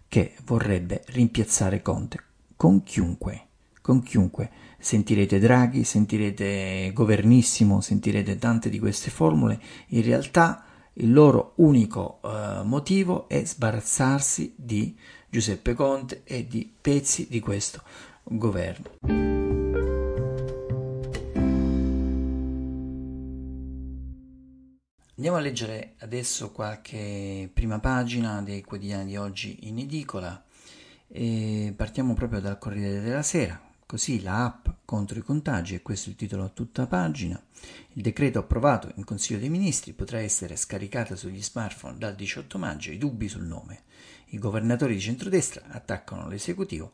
che 0.08 0.34
vorrebbe 0.44 1.04
rimpiazzare 1.08 1.82
Conte 1.82 2.22
con 2.56 2.82
chiunque, 2.82 3.46
con 3.80 4.02
chiunque. 4.02 4.50
Sentirete 4.78 5.38
Draghi, 5.38 5.84
sentirete 5.84 6.90
Governissimo, 6.92 7.80
sentirete 7.80 8.38
tante 8.38 8.70
di 8.70 8.78
queste 8.78 9.10
formule. 9.10 9.60
In 9.88 10.02
realtà 10.02 10.64
il 10.94 11.12
loro 11.12 11.52
unico 11.56 12.20
uh, 12.22 12.64
motivo 12.64 13.28
è 13.28 13.44
sbarazzarsi 13.44 14.54
di 14.56 14.96
Giuseppe 15.28 15.74
Conte 15.74 16.22
e 16.24 16.46
di 16.46 16.72
pezzi 16.80 17.26
di 17.28 17.40
questo 17.40 17.82
governo. 18.22 19.65
Andiamo 25.18 25.38
a 25.38 25.40
leggere 25.40 25.94
adesso 26.00 26.52
qualche 26.52 27.48
prima 27.50 27.78
pagina 27.78 28.42
dei 28.42 28.62
quotidiani 28.62 29.06
di 29.06 29.16
oggi 29.16 29.66
in 29.66 29.78
edicola 29.78 30.44
e 31.08 31.72
partiamo 31.74 32.12
proprio 32.12 32.42
dal 32.42 32.58
Corriere 32.58 33.00
della 33.00 33.22
Sera. 33.22 33.58
Così 33.86 34.20
la 34.20 34.44
app 34.44 34.68
contro 34.84 35.18
i 35.18 35.22
contagi, 35.22 35.74
e 35.74 35.80
questo 35.80 36.08
è 36.08 36.12
il 36.12 36.18
titolo 36.18 36.44
a 36.44 36.50
tutta 36.50 36.86
pagina. 36.86 37.42
Il 37.94 38.02
decreto 38.02 38.40
approvato 38.40 38.92
in 38.96 39.04
Consiglio 39.04 39.38
dei 39.38 39.48
Ministri 39.48 39.94
potrà 39.94 40.18
essere 40.18 40.54
scaricato 40.54 41.16
sugli 41.16 41.42
smartphone 41.42 41.96
dal 41.96 42.14
18 42.14 42.58
maggio. 42.58 42.90
I 42.90 42.98
dubbi 42.98 43.26
sul 43.26 43.46
nome. 43.46 43.84
I 44.26 44.38
governatori 44.38 44.92
di 44.92 45.00
centrodestra 45.00 45.62
attaccano 45.68 46.28
l'esecutivo. 46.28 46.92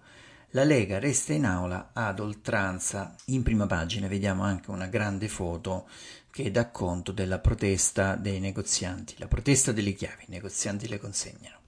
La 0.55 0.65
Lega 0.65 0.99
resta 0.99 1.33
in 1.33 1.47
aula 1.47 1.91
ad 1.95 2.21
oltranza. 2.21 3.17
In 3.27 3.43
prima 3.43 3.67
pagina 3.67 4.07
vediamo 4.07 4.43
anche 4.43 4.71
una 4.71 4.87
grande 4.87 5.27
foto 5.27 5.89
che 6.33 6.51
dà 6.51 6.71
conto 6.71 7.13
della 7.13 7.41
protesta 7.41 8.17
dei 8.17 8.41
negozianti, 8.41 9.17
la 9.19 9.29
protesta 9.29 9.71
delle 9.71 9.93
chiavi, 9.93 10.25
i 10.29 10.31
negozianti 10.31 10.89
le 10.89 10.99
consegnano. 10.99 11.59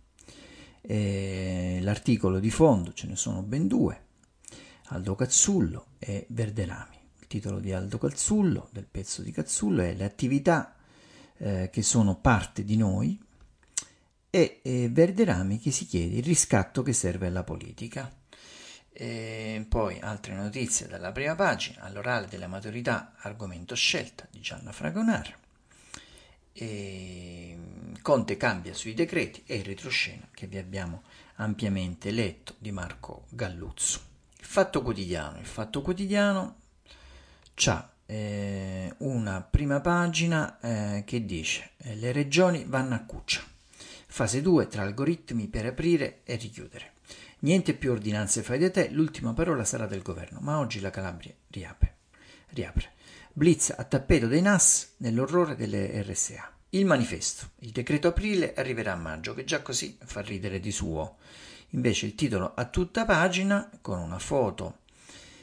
E 0.81 1.81
l'articolo 1.83 2.41
di 2.41 2.51
fondo 2.51 2.95
ce 2.95 3.07
ne 3.07 3.15
sono 3.15 3.43
ben 3.43 3.69
due, 3.69 4.07
Aldo 4.87 5.15
Cazzullo 5.15 5.89
e 5.99 6.25
Verdelami. 6.31 6.97
Il 7.21 7.27
titolo 7.27 7.61
di 7.61 7.73
Aldo 7.73 7.99
Cazzullo, 7.99 8.71
del 8.73 8.87
pezzo 8.91 9.21
di 9.21 9.33
Cazzullo, 9.33 9.83
è 9.83 9.93
Le 9.93 10.05
attività 10.05 10.75
eh, 11.37 11.69
che 11.71 11.83
sono 11.83 12.17
parte 12.19 12.65
di 12.65 12.79
noi, 12.79 13.21
e 14.31 14.61
eh, 14.63 14.89
Verderami 14.91 15.59
che 15.59 15.71
si 15.71 15.85
chiede 15.85 16.17
il 16.17 16.25
riscatto 16.25 16.83
che 16.83 16.95
serve 16.95 17.27
alla 17.27 17.45
politica. 17.45 18.11
E 18.97 19.67
poi 19.69 19.99
altre 19.99 20.35
notizie 20.35 20.87
dalla 20.87 21.11
prima 21.11 21.35
pagina, 21.35 21.83
all'orale 21.83 22.29
della 22.29 22.47
maturità, 22.47 23.15
argomento 23.19 23.75
scelta 23.75 24.25
di 24.31 24.41
Gianna 24.41 24.71
Fragonar. 24.71 25.37
E 26.53 27.59
Conte 28.01 28.37
cambia 28.37 28.73
sui 28.73 28.95
decreti 28.95 29.43
e 29.47 29.57
il 29.57 29.65
retroscena 29.65 30.29
che 30.33 30.47
vi 30.47 30.59
abbiamo 30.59 31.03
ampiamente 31.37 32.13
letto 32.13 32.55
di 32.59 32.71
Marco 32.71 33.25
Galluzzo. 33.31 34.01
Il 34.39 34.45
fatto 34.45 34.83
quotidiano, 34.83 35.39
il 35.39 35.47
fatto 35.47 35.83
quotidiano 35.83 36.57
ha 37.65 37.91
eh, 38.07 38.95
una 38.99 39.41
prima 39.41 39.81
pagina 39.81 40.61
eh, 40.61 41.03
che 41.05 41.25
dice 41.25 41.71
eh, 41.79 41.97
le 41.97 42.13
regioni 42.13 42.65
vanno 42.65 42.95
a 42.95 43.01
cuccia. 43.01 43.43
Fase 44.07 44.41
2 44.41 44.69
tra 44.69 44.83
algoritmi 44.83 45.49
per 45.49 45.67
aprire 45.67 46.21
e 46.23 46.37
richiudere. 46.37 46.93
Niente 47.41 47.75
più 47.75 47.91
ordinanze 47.91 48.43
fai 48.43 48.59
da 48.59 48.71
te, 48.71 48.89
l'ultima 48.91 49.35
parola 49.35 49.65
sarà 49.65 49.87
del 49.87 50.03
governo, 50.03 50.39
ma 50.41 50.59
oggi 50.59 50.81
la 50.81 50.91
Calabria 50.91 51.35
riapre. 51.49 51.97
riapre. 52.49 52.93
Blitz 53.33 53.75
a 53.77 53.85
tappeto 53.85 54.27
dei 54.27 54.41
NAS 54.41 54.95
nell'orrore 54.99 55.55
delle 55.55 56.03
RSA. 56.03 56.53
Il 56.71 56.87
manifesto. 56.87 57.51
Il 57.59 57.71
decreto 57.71 58.09
aprile 58.09 58.55
arriverà 58.55 58.93
a 58.93 58.97
maggio, 58.97 59.35
che 59.35 59.45
già 59.45 59.61
così 59.61 59.99
fa 60.05 60.23
ridere 60.23 60.59
di 60.61 60.73
suo. 60.73 61.17
Invece 61.71 62.07
il 62.07 62.15
titolo 62.15 62.55
a 62.55 62.65
tutta 62.65 63.05
pagina, 63.05 63.71
con 63.81 63.99
una 63.99 64.19
foto, 64.19 64.79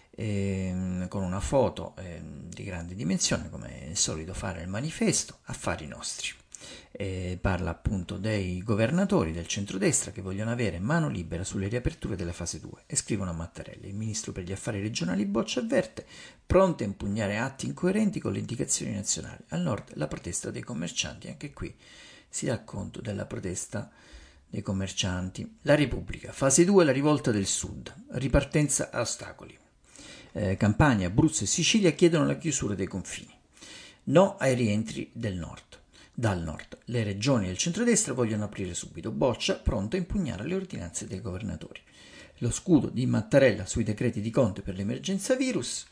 eh, 0.10 1.06
con 1.08 1.24
una 1.24 1.40
foto 1.40 1.96
eh, 1.98 2.22
di 2.24 2.64
grande 2.64 2.96
dimensione, 2.96 3.50
come 3.50 3.92
è 3.92 3.94
solito 3.94 4.34
fare 4.34 4.62
il 4.62 4.68
manifesto, 4.68 5.40
affari 5.44 5.86
nostri 5.88 6.40
eh, 6.92 7.38
parla 7.40 7.72
appunto 7.72 8.18
dei 8.18 8.62
governatori 8.62 9.32
del 9.32 9.48
centrodestra 9.48 10.12
che 10.12 10.22
vogliono 10.22 10.52
avere 10.52 10.80
mano 10.80 11.08
libera 11.08 11.44
sulle 11.44 11.68
riaperture 11.68 12.16
della 12.16 12.34
fase 12.34 12.60
2 12.60 12.84
e 12.86 12.96
scrivono 12.96 13.32
a 13.32 13.34
Mattarella. 13.34 13.88
Il 13.88 13.96
ministro 13.96 14.32
per 14.32 14.44
gli 14.44 14.52
affari 14.52 14.82
regionali 14.82 15.26
Boccia 15.26 15.62
avverte 15.62 16.06
pronte 16.46 16.84
a 16.84 16.88
impugnare 16.88 17.38
atti 17.38 17.66
incoerenti 17.66 18.20
con 18.20 18.34
le 18.34 18.40
indicazioni 18.40 18.94
nazionali. 18.94 19.44
Al 19.50 19.62
nord 19.62 19.92
la 19.96 20.08
protesta 20.08 20.52
dei 20.52 20.64
commercianti, 20.64 21.28
anche 21.28 21.54
qui 21.54 21.74
si 22.30 22.46
dà 22.46 22.60
conto 22.60 23.02
della 23.02 23.26
protesta 23.26 23.90
dei 24.50 24.62
commercianti. 24.62 25.58
La 25.62 25.76
Repubblica, 25.76 26.32
fase 26.32 26.66
2, 26.66 26.84
la 26.84 26.92
rivolta 26.92 27.32
del 27.32 27.48
sud, 27.48 27.94
ripartenza 28.10 28.90
a 28.92 29.00
ostacoli. 29.00 29.58
Eh, 30.34 30.56
Campania, 30.58 31.08
Abruzzo 31.08 31.46
e 31.46 31.48
Sicilia 31.48 31.92
chiedono 31.92 32.26
la 32.26 32.38
chiusura 32.38 32.76
dei 32.76 32.88
confini. 32.88 33.34
No 34.04 34.38
ai 34.38 34.56
rientri 34.56 35.10
del 35.14 35.36
nord 35.36 35.81
dal 36.14 36.42
nord. 36.42 36.78
Le 36.86 37.04
regioni 37.04 37.48
del 37.48 37.58
centrodestra 37.58 38.14
vogliono 38.14 38.46
aprire 38.46 38.74
subito. 38.74 39.12
Boccia 39.12 39.56
pronto 39.56 39.96
a 39.96 40.00
impugnare 40.00 40.46
le 40.46 40.56
ordinanze 40.56 41.08
dei 41.08 41.22
governatori. 41.22 41.82
Lo 42.40 42.52
scudo 42.52 42.90
di 42.90 43.06
Mattarella 43.06 43.66
sui 43.66 43.84
decreti 43.84 44.22
di 44.22 44.30
Conte 44.30 44.62
per 44.62 44.76
l'emergenza 44.76 45.36
virus. 45.36 45.86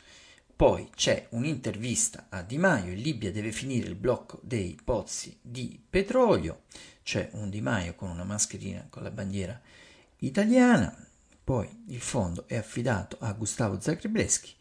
Poi 0.54 0.90
c'è 0.94 1.28
un'intervista 1.30 2.26
a 2.28 2.42
Di 2.42 2.58
Maio, 2.58 2.92
in 2.92 3.00
Libia 3.00 3.32
deve 3.32 3.50
finire 3.50 3.88
il 3.88 3.94
blocco 3.94 4.40
dei 4.42 4.78
pozzi 4.84 5.38
di 5.40 5.80
petrolio, 5.88 6.64
c'è 7.02 7.30
un 7.32 7.48
Di 7.48 7.62
Maio 7.62 7.94
con 7.94 8.10
una 8.10 8.24
mascherina 8.24 8.86
con 8.90 9.02
la 9.02 9.10
bandiera 9.10 9.58
italiana, 10.18 10.94
poi 11.42 11.84
il 11.86 12.00
fondo 12.00 12.46
è 12.46 12.56
affidato 12.56 13.16
a 13.20 13.32
Gustavo 13.32 13.80
Zagrebeschi, 13.80 14.54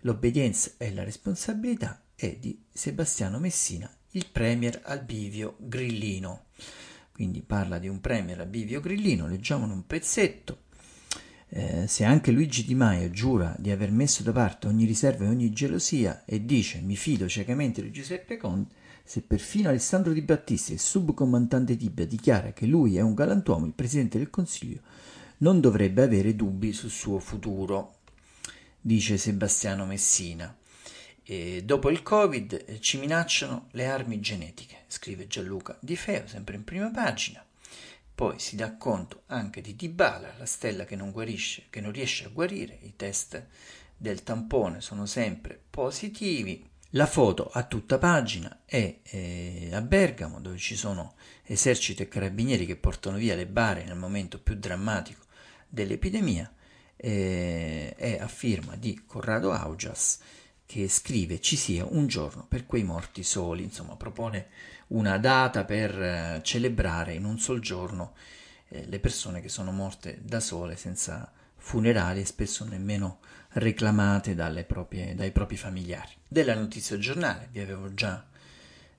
l'obbedienza 0.00 0.72
e 0.76 0.92
la 0.92 1.04
responsabilità 1.04 2.02
è 2.16 2.34
di 2.34 2.60
Sebastiano 2.72 3.38
Messina 3.38 3.88
il 4.16 4.26
premier 4.30 4.80
al 4.84 5.02
bivio 5.02 5.56
grillino. 5.58 6.44
Quindi 7.12 7.42
parla 7.42 7.78
di 7.78 7.88
un 7.88 8.00
premier 8.00 8.40
al 8.40 8.46
bivio 8.46 8.80
grillino, 8.80 9.26
leggiamone 9.26 9.72
un 9.72 9.86
pezzetto. 9.86 10.62
Eh, 11.48 11.86
se 11.86 12.04
anche 12.04 12.30
Luigi 12.30 12.64
Di 12.64 12.74
Maio 12.74 13.10
giura 13.10 13.54
di 13.58 13.70
aver 13.70 13.90
messo 13.90 14.22
da 14.22 14.32
parte 14.32 14.66
ogni 14.66 14.84
riserva 14.84 15.24
e 15.24 15.28
ogni 15.28 15.52
gelosia 15.52 16.24
e 16.24 16.44
dice 16.44 16.80
mi 16.80 16.96
fido 16.96 17.28
ciecamente 17.28 17.82
di 17.82 17.90
Giuseppe 17.90 18.36
Conte, 18.36 18.74
se 19.04 19.20
perfino 19.20 19.68
Alessandro 19.68 20.12
Di 20.12 20.22
Battisti, 20.22 20.72
il 20.72 20.80
subcomandante 20.80 21.76
Tibia, 21.76 22.06
dichiara 22.06 22.52
che 22.52 22.66
lui 22.66 22.96
è 22.96 23.00
un 23.00 23.14
galantuomo, 23.14 23.66
il 23.66 23.72
presidente 23.72 24.18
del 24.18 24.30
Consiglio 24.30 24.80
non 25.38 25.60
dovrebbe 25.60 26.02
avere 26.02 26.36
dubbi 26.36 26.72
sul 26.72 26.90
suo 26.90 27.18
futuro, 27.18 27.96
dice 28.80 29.18
Sebastiano 29.18 29.84
Messina. 29.84 30.56
E 31.26 31.62
dopo 31.64 31.88
il 31.88 32.02
Covid 32.02 32.64
eh, 32.66 32.80
ci 32.80 32.98
minacciano 32.98 33.68
le 33.70 33.86
armi 33.86 34.20
genetiche, 34.20 34.84
scrive 34.88 35.26
Gianluca 35.26 35.76
Di 35.80 35.96
Feo, 35.96 36.26
sempre 36.26 36.54
in 36.54 36.64
prima 36.64 36.90
pagina. 36.90 37.42
Poi 38.14 38.38
si 38.38 38.56
dà 38.56 38.76
conto 38.76 39.22
anche 39.26 39.62
di 39.62 39.74
Dybala, 39.74 40.34
la 40.36 40.44
stella 40.44 40.84
che 40.84 40.96
non 40.96 41.10
guarisce, 41.10 41.64
che 41.70 41.80
non 41.80 41.92
riesce 41.92 42.26
a 42.26 42.28
guarire, 42.28 42.78
i 42.82 42.94
test 42.94 43.42
del 43.96 44.22
tampone 44.22 44.82
sono 44.82 45.06
sempre 45.06 45.58
positivi. 45.70 46.68
La 46.90 47.06
foto 47.06 47.48
a 47.50 47.64
tutta 47.64 47.98
pagina 47.98 48.60
è 48.66 48.98
eh, 49.02 49.70
a 49.72 49.80
Bergamo, 49.80 50.40
dove 50.40 50.58
ci 50.58 50.76
sono 50.76 51.14
esercito 51.42 52.02
e 52.02 52.08
carabinieri 52.08 52.66
che 52.66 52.76
portano 52.76 53.16
via 53.16 53.34
le 53.34 53.46
bare 53.46 53.82
nel 53.84 53.96
momento 53.96 54.38
più 54.38 54.54
drammatico 54.56 55.24
dell'epidemia. 55.66 56.52
Eh, 56.96 57.94
è 57.96 58.18
a 58.20 58.28
firma 58.28 58.76
di 58.76 59.02
Corrado 59.06 59.50
Augias 59.50 60.20
che 60.66 60.88
scrive 60.88 61.40
ci 61.40 61.56
sia 61.56 61.84
un 61.88 62.06
giorno 62.06 62.46
per 62.48 62.66
quei 62.66 62.84
morti 62.84 63.22
soli, 63.22 63.62
insomma 63.62 63.96
propone 63.96 64.48
una 64.88 65.18
data 65.18 65.64
per 65.64 66.00
eh, 66.00 66.40
celebrare 66.42 67.14
in 67.14 67.24
un 67.24 67.38
sol 67.38 67.60
giorno 67.60 68.14
eh, 68.68 68.86
le 68.86 68.98
persone 68.98 69.40
che 69.40 69.48
sono 69.48 69.72
morte 69.72 70.18
da 70.22 70.40
sole 70.40 70.76
senza 70.76 71.30
funerali 71.56 72.20
e 72.20 72.26
spesso 72.26 72.64
nemmeno 72.64 73.20
reclamate 73.54 74.34
proprie, 74.64 75.14
dai 75.14 75.30
propri 75.32 75.56
familiari. 75.56 76.12
Della 76.26 76.54
notizia 76.54 76.98
giornale 76.98 77.48
vi 77.52 77.60
avevo 77.60 77.94
già 77.94 78.24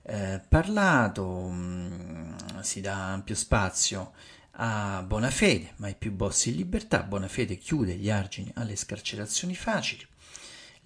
eh, 0.02 0.40
parlato, 0.48 1.26
mh, 1.26 2.34
mm, 2.54 2.60
si 2.60 2.80
dà 2.80 3.12
ampio 3.12 3.34
spazio 3.34 4.12
a 4.58 5.02
Bonafede, 5.02 5.74
mai 5.76 5.94
più 5.94 6.12
boss 6.12 6.46
in 6.46 6.56
libertà, 6.56 7.02
Bonafede 7.02 7.56
chiude 7.56 7.94
gli 7.94 8.10
argini 8.10 8.50
alle 8.54 8.76
scarcerazioni 8.76 9.54
facili, 9.54 10.06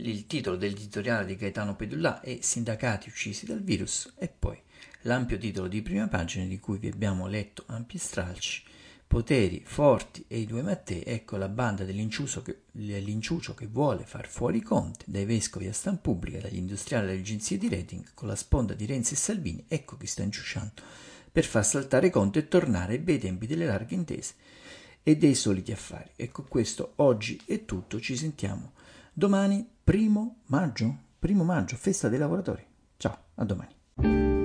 il 0.08 0.26
titolo 0.26 0.56
dell'editoriale 0.56 1.26
di 1.26 1.36
Gaetano 1.36 1.76
Pedullà 1.76 2.20
è 2.20 2.38
Sindacati 2.40 3.08
uccisi 3.08 3.44
dal 3.46 3.62
virus 3.62 4.12
e 4.18 4.28
poi 4.28 4.58
l'ampio 5.02 5.38
titolo 5.38 5.68
di 5.68 5.82
prima 5.82 6.08
pagina 6.08 6.44
di 6.44 6.58
cui 6.58 6.78
vi 6.78 6.88
abbiamo 6.88 7.26
letto 7.26 7.64
ampi 7.66 7.98
stralci, 7.98 8.62
poteri 9.06 9.62
forti 9.64 10.24
e 10.28 10.38
i 10.38 10.46
due 10.46 10.62
Mattei, 10.62 11.02
ecco 11.04 11.36
la 11.36 11.48
banda 11.48 11.84
dell'inciucio 11.84 12.42
che 12.42 13.66
vuole 13.66 14.04
far 14.04 14.28
fuori 14.28 14.62
Conte, 14.62 15.04
dai 15.08 15.24
vescovi 15.24 15.66
a 15.66 15.72
stampa 15.72 16.02
pubblica, 16.02 16.38
dagli 16.38 16.58
industriali 16.58 17.08
alle 17.08 17.18
agenzie 17.18 17.58
di 17.58 17.68
rating, 17.68 18.04
con 18.14 18.28
la 18.28 18.36
sponda 18.36 18.74
di 18.74 18.86
Renzi 18.86 19.14
e 19.14 19.16
Salvini, 19.16 19.64
ecco 19.66 19.96
chi 19.96 20.06
sta 20.06 20.22
inciuciando, 20.22 20.82
per 21.32 21.44
far 21.44 21.64
saltare 21.64 22.10
Conte 22.10 22.38
e 22.38 22.48
tornare 22.48 22.92
ai 22.92 22.98
bei 23.00 23.18
tempi 23.18 23.46
delle 23.46 23.66
larghe 23.66 23.94
intese 23.94 24.34
e 25.02 25.16
dei 25.16 25.34
soliti 25.34 25.72
affari. 25.72 26.10
Ecco 26.14 26.44
questo 26.44 26.92
oggi 26.96 27.40
è 27.46 27.64
tutto, 27.64 28.00
ci 28.00 28.16
sentiamo 28.16 28.72
domani 29.12 29.68
primo 29.82 30.42
maggio, 30.46 30.96
primo 31.18 31.44
maggio, 31.44 31.76
festa 31.76 32.08
dei 32.08 32.18
lavoratori. 32.18 32.64
Ciao, 32.96 33.16
a 33.34 33.44
domani. 33.44 34.39